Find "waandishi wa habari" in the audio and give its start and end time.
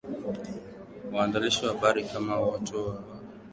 1.13-2.03